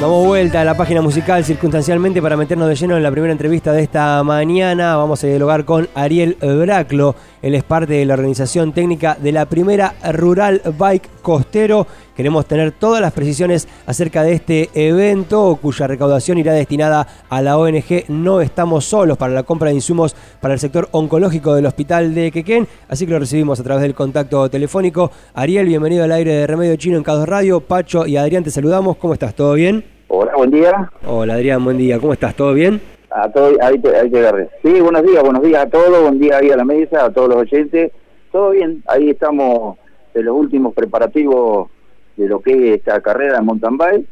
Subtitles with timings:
[0.00, 3.70] Damos vuelta a la página musical circunstancialmente para meternos de lleno en la primera entrevista
[3.74, 4.96] de esta mañana.
[4.96, 7.14] Vamos a dialogar con Ariel Braclo.
[7.42, 11.86] Él es parte de la organización técnica de la primera Rural Bike Costero.
[12.20, 17.56] Queremos tener todas las precisiones acerca de este evento cuya recaudación irá destinada a la
[17.56, 22.14] ONG No Estamos Solos para la compra de insumos para el sector oncológico del hospital
[22.14, 22.68] de Quequén.
[22.90, 25.10] Así que lo recibimos a través del contacto telefónico.
[25.32, 27.62] Ariel, bienvenido al aire de Remedio Chino en Cados Radio.
[27.62, 28.98] Pacho y Adrián, te saludamos.
[28.98, 29.34] ¿Cómo estás?
[29.34, 29.82] ¿Todo bien?
[30.08, 30.92] Hola, buen día.
[31.06, 31.98] Hola Adrián, buen día.
[31.98, 32.34] ¿Cómo estás?
[32.34, 32.82] ¿Todo bien?
[33.08, 36.36] A todo, ahí te, ahí te Sí, buenos días, buenos días a todos, buen día
[36.36, 37.92] ahí a la mesa, a todos los oyentes.
[38.30, 39.78] Todo bien, ahí estamos
[40.12, 41.70] en los últimos preparativos
[42.20, 44.06] de lo que es esta carrera de mountain bike,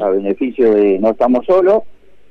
[0.00, 1.82] a beneficio de No Estamos Solos.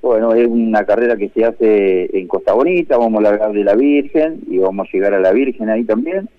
[0.02, 3.76] Bueno, es una carrera que se hace en Costa Bonita, vamos a largar de la
[3.76, 6.30] Virgen y vamos a llegar a la Virgen ahí también,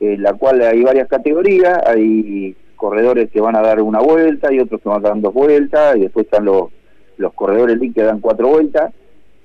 [0.00, 4.58] en la cual hay varias categorías, hay corredores que van a dar una vuelta y
[4.58, 6.70] otros que van a dar dos vueltas y después están los,
[7.18, 8.92] los corredores que dan cuatro vueltas.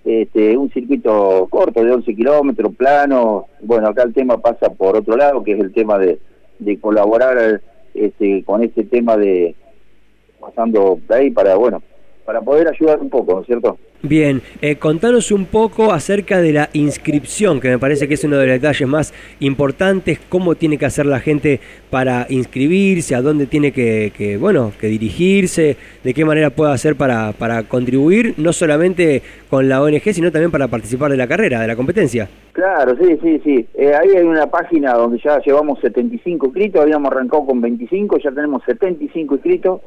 [0.03, 3.45] Este, un circuito corto de 11 kilómetros, plano.
[3.61, 6.17] Bueno, acá el tema pasa por otro lado, que es el tema de,
[6.58, 7.61] de colaborar
[7.94, 9.56] este, con este tema de
[10.39, 11.81] pasando ahí para, bueno,
[12.32, 13.78] para poder ayudar un poco, ¿no es cierto?
[14.04, 18.38] Bien, eh, contanos un poco acerca de la inscripción, que me parece que es uno
[18.38, 21.59] de los detalles más importantes, cómo tiene que hacer la gente
[21.90, 27.34] para inscribirse, a dónde tiene que, bueno, que dirigirse, de qué manera puede hacer para,
[27.34, 31.68] para contribuir, no solamente con la ONG, sino también para participar de la carrera, de
[31.68, 32.30] la competencia.
[32.54, 33.68] Claro, sí, sí, sí.
[33.74, 38.32] Eh, ahí hay una página donde ya llevamos 75 inscritos, habíamos arrancado con 25, ya
[38.32, 39.82] tenemos 75 inscritos,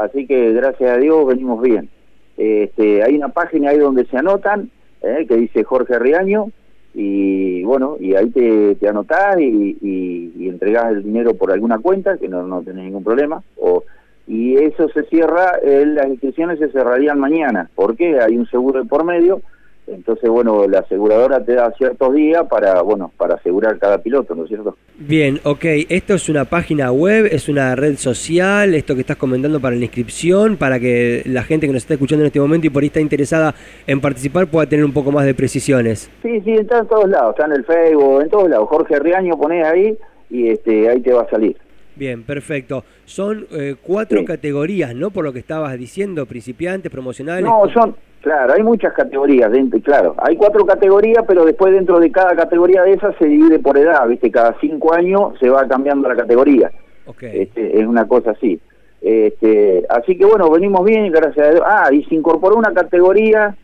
[0.00, 1.88] así que gracias a Dios venimos bien.
[2.36, 4.70] Este, hay una página ahí donde se anotan,
[5.02, 6.50] eh, que dice Jorge Riaño,
[6.94, 12.18] y bueno, y ahí te, te anotás y, y, entregás el dinero por alguna cuenta,
[12.18, 13.84] que no, no tenés ningún problema, o,
[14.26, 19.04] y eso se cierra, eh, las inscripciones se cerrarían mañana, porque hay un seguro por
[19.04, 19.42] medio,
[19.90, 24.44] entonces, bueno, la aseguradora te da ciertos días para, bueno, para asegurar cada piloto, ¿no
[24.44, 24.76] es cierto?
[24.98, 25.64] Bien, ok.
[25.88, 27.26] ¿Esto es una página web?
[27.30, 28.74] ¿Es una red social?
[28.74, 30.56] ¿Esto que estás comentando para la inscripción?
[30.56, 33.00] Para que la gente que nos está escuchando en este momento y por ahí está
[33.00, 33.54] interesada
[33.86, 36.10] en participar pueda tener un poco más de precisiones.
[36.22, 37.30] Sí, sí, está en todos lados.
[37.30, 38.68] Está en el Facebook, en todos lados.
[38.68, 39.96] Jorge Riaño ponés ahí
[40.30, 41.56] y este ahí te va a salir.
[42.00, 42.82] Bien, perfecto.
[43.04, 45.10] Son eh, cuatro categorías, ¿no?
[45.10, 47.44] Por lo que estabas diciendo, principiantes, promocionales.
[47.44, 52.10] No, son Claro, hay muchas categorías, dentro, claro, hay cuatro categorías, pero después dentro de
[52.10, 54.30] cada categoría de esas se divide por edad, ¿viste?
[54.30, 56.70] Cada cinco años se va cambiando la categoría.
[57.06, 57.42] Okay.
[57.42, 58.60] Este, es una cosa así.
[59.02, 61.62] Este, así que bueno, venimos bien, gracias a Dios.
[61.66, 63.56] Ah, y se incorporó una categoría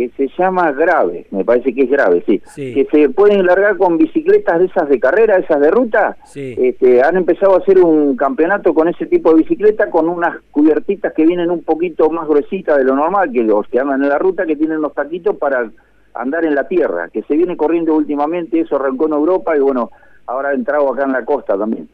[0.00, 3.98] que se llama grave, me parece que es grave, sí, que se pueden largar con
[3.98, 8.72] bicicletas de esas de carrera, esas de ruta, este, han empezado a hacer un campeonato
[8.72, 12.84] con ese tipo de bicicleta con unas cubiertitas que vienen un poquito más gruesitas de
[12.84, 15.70] lo normal, que los que andan en la ruta, que tienen los taquitos para
[16.14, 19.90] andar en la tierra, que se viene corriendo últimamente, eso arrancó en Europa y bueno,
[20.24, 21.90] ahora ha entrado acá en la costa también.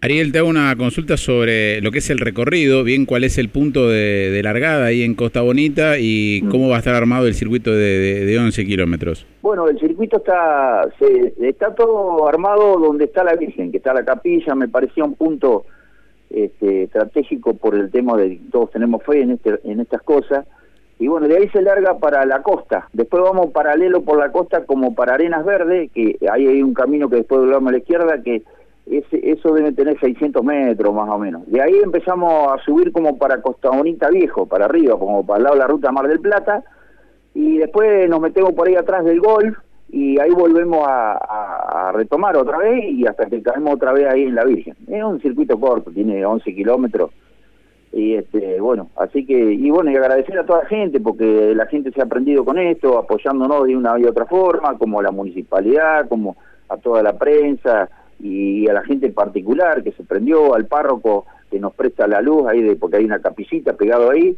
[0.00, 3.48] Ariel, te hago una consulta sobre lo que es el recorrido, bien cuál es el
[3.48, 6.50] punto de, largada ahí en Costa Bonita y mm.
[6.50, 9.26] cómo va a estar armado el circuito de, de, 11 kilómetros.
[9.42, 14.04] Bueno, el circuito está se, está todo armado donde está la Virgen, que está la
[14.04, 15.64] capilla, me parecía un punto
[16.30, 20.46] este, estratégico por el tema de que todos tenemos fe en, este, en estas cosas.
[21.00, 22.88] Y bueno, de ahí se larga para la costa.
[22.92, 27.08] Después vamos paralelo por la costa como para Arenas Verdes, que ahí hay un camino
[27.08, 28.42] que después volvemos a la izquierda que
[28.90, 31.42] ese, eso debe tener 600 metros más o menos.
[31.46, 35.42] De ahí empezamos a subir como para Costa Bonita Viejo, para arriba, como para el
[35.44, 36.64] lado de la ruta Mar del Plata,
[37.34, 39.56] y después nos metemos por ahí atrás del golf
[39.90, 44.34] y ahí volvemos a, retomar otra vez y hasta que caemos otra vez ahí en
[44.34, 44.76] la Virgen.
[44.86, 47.10] Es un circuito corto, tiene 11 kilómetros
[47.90, 51.64] y este bueno así que y bueno y agradecer a toda la gente porque la
[51.66, 56.06] gente se ha aprendido con esto apoyándonos de una y otra forma como la municipalidad
[56.06, 56.36] como
[56.68, 57.88] a toda la prensa
[58.20, 62.20] y a la gente en particular que se prendió, al párroco que nos presta la
[62.20, 64.36] luz ahí de porque hay una capillita pegado ahí.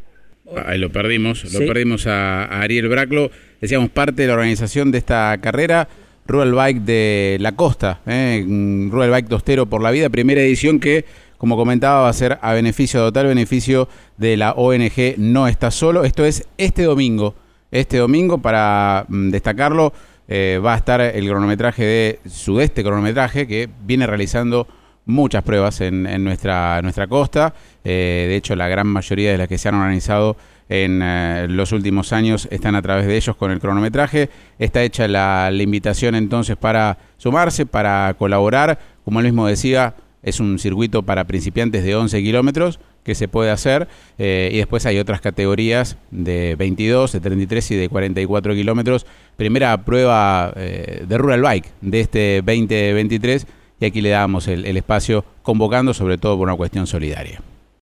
[0.67, 3.31] Ahí lo perdimos, lo perdimos a, Ariel Braclo,
[3.61, 5.89] decíamos parte de la organización de esta carrera,
[6.27, 8.45] Rural Bike de la Costa, ¿eh?
[8.91, 11.05] Rural Bike Tostero por la Vida, primera edición que,
[11.39, 16.05] como comentaba, va a ser a beneficio, total beneficio de la ONG No Está Solo.
[16.05, 17.35] Esto es este domingo,
[17.71, 19.93] este domingo, para mm, destacarlo,
[20.33, 24.69] eh, va a estar el cronometraje de Sudeste Cronometraje, que viene realizando
[25.05, 27.53] muchas pruebas en, nuestra, nuestra costa.
[27.83, 30.37] Eh, de hecho, la gran mayoría de las que se han organizado
[30.69, 34.31] en eh, los últimos años están a través de ellos con el cronometraje.
[34.61, 38.79] Está hecha la, invitación entonces para sumarse, para colaborar.
[39.05, 43.51] Como él mismo decía, es un circuito para principiantes de 11 kilómetros que se puede
[43.51, 43.89] hacer
[44.19, 49.07] eh, y después hay otras categorías de 22, de 33 y de 44 kilómetros.
[49.37, 53.47] Primera prueba eh, de Rural Bike de este 2023
[53.81, 57.41] y aquí le damos el espacio convocando sobre todo por una cuestión solidaria.